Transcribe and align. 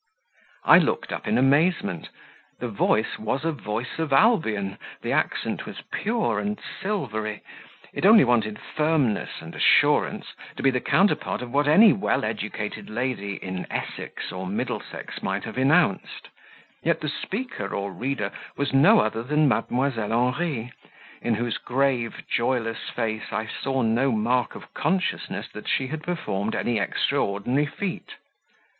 I 0.63 0.79
looked 0.79 1.13
up 1.13 1.27
in 1.27 1.37
amazement; 1.37 2.09
the 2.57 2.69
voice 2.69 3.19
was 3.19 3.45
a 3.45 3.51
voice 3.51 3.99
of 3.99 4.11
Albion; 4.11 4.79
the 5.03 5.11
accent 5.11 5.67
was 5.67 5.83
pure 5.93 6.39
and 6.39 6.59
silvery; 6.81 7.43
it 7.93 8.03
only 8.03 8.23
wanted 8.23 8.57
firmness, 8.57 9.29
and 9.41 9.53
assurance, 9.53 10.33
to 10.57 10.63
be 10.63 10.71
the 10.71 10.79
counterpart 10.79 11.43
of 11.43 11.53
what 11.53 11.67
any 11.67 11.93
well 11.93 12.25
educated 12.25 12.89
lady 12.89 13.35
in 13.35 13.67
Essex 13.69 14.31
or 14.31 14.47
Middlesex 14.47 15.21
might 15.21 15.43
have 15.43 15.59
enounced, 15.59 16.29
yet 16.81 17.01
the 17.01 17.07
speaker 17.09 17.75
or 17.75 17.91
reader 17.91 18.31
was 18.57 18.73
no 18.73 19.01
other 19.01 19.21
than 19.21 19.47
Mdlle. 19.47 20.09
Henri, 20.33 20.73
in 21.21 21.35
whose 21.35 21.59
grave, 21.59 22.23
joyless 22.27 22.89
face 22.89 23.31
I 23.31 23.45
saw 23.45 23.83
no 23.83 24.11
mark 24.11 24.55
of 24.55 24.73
consciousness 24.73 25.47
that 25.49 25.67
she 25.67 25.89
had 25.89 26.01
performed 26.01 26.55
any 26.55 26.79
extraordinary 26.79 27.67
feat. 27.67 28.15